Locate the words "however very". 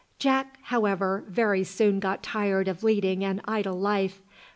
0.63-1.63